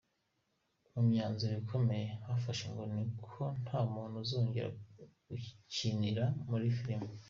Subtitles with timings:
[0.93, 4.67] Mu myanzuro ikomeye yafashe ngo ni uko nta muntu azongera
[5.27, 7.03] gukinira muri film.